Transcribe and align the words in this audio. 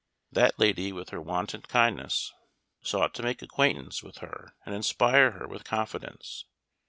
That 0.31 0.57
lady, 0.57 0.91
with 0.91 1.09
her 1.09 1.21
wonted 1.21 1.67
kindness, 1.67 2.33
sought 2.81 3.13
to 3.13 3.21
make 3.21 3.43
acquaintance 3.43 4.01
with 4.01 4.17
her, 4.17 4.55
and 4.65 4.73
inspire 4.73 5.33
her 5.33 5.47
with 5.47 5.63
confidence. 5.63 6.45